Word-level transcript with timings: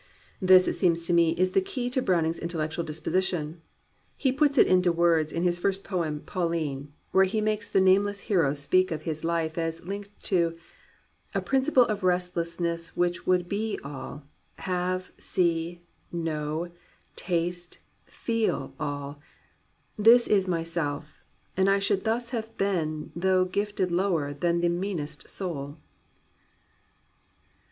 This, 0.41 0.67
it 0.67 0.73
seems 0.73 1.05
to 1.05 1.13
me, 1.13 1.33
is 1.35 1.51
the 1.51 1.61
key 1.61 1.87
to 1.91 2.01
Browning's 2.01 2.39
intellectual 2.39 2.83
disposition. 2.83 3.61
He 4.17 4.31
puts 4.31 4.57
it 4.57 4.65
into 4.65 4.91
words 4.91 5.31
in 5.31 5.43
his 5.43 5.59
first 5.59 5.83
poem 5.83 6.21
Pauline, 6.21 6.91
where 7.11 7.25
he 7.25 7.39
makes 7.39 7.69
the 7.69 7.79
nameless 7.81 8.21
hero 8.21 8.55
speak 8.55 8.89
of 8.89 9.03
his 9.03 9.23
life 9.23 9.59
as 9.59 9.85
linked 9.85 10.09
to 10.23 10.57
"a 11.35 11.39
principle 11.41 11.85
of 11.85 12.01
restlessness 12.01 12.97
Which 12.97 13.27
would 13.27 13.47
be 13.47 13.77
all, 13.83 14.23
have, 14.55 15.11
see, 15.19 15.83
know, 16.11 16.71
taste, 17.15 17.77
feel, 18.05 18.73
all— 18.79 19.19
This 20.07 20.25
is 20.25 20.47
myself; 20.47 21.19
and 21.55 21.69
I 21.69 21.77
should 21.77 22.05
thus 22.05 22.31
have 22.31 22.57
been 22.57 23.11
Though 23.15 23.45
gifted 23.45 23.91
lower 23.91 24.33
than 24.33 24.61
the 24.61 24.69
meanest 24.69 25.29
soul." 25.29 25.77